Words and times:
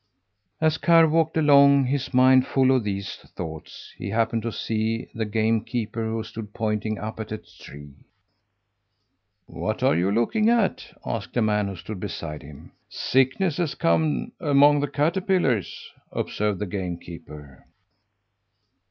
As 0.59 0.79
Karr 0.79 1.07
walked 1.07 1.37
along, 1.37 1.83
his 1.85 2.11
mind 2.11 2.47
full 2.47 2.75
of 2.75 2.83
these 2.83 3.17
thoughts, 3.35 3.93
he 3.99 4.09
happened 4.09 4.41
to 4.41 4.51
see 4.51 5.07
the 5.13 5.25
game 5.25 5.63
keeper, 5.63 6.03
who 6.05 6.23
stood 6.23 6.55
pointing 6.55 6.97
up 6.97 7.19
at 7.19 7.31
a 7.31 7.37
tree. 7.37 7.93
"What 9.45 9.83
are 9.83 9.95
you 9.95 10.09
looking 10.11 10.49
at?" 10.49 10.91
asked 11.05 11.37
a 11.37 11.41
man 11.43 11.67
who 11.67 11.75
stood 11.75 11.99
beside 11.99 12.41
him. 12.41 12.71
"Sickness 12.89 13.57
has 13.57 13.75
come 13.75 14.31
among 14.39 14.79
the 14.79 14.87
caterpillars," 14.89 15.91
observed 16.11 16.57
the 16.57 16.65
game 16.65 16.97
keeper. 16.97 17.67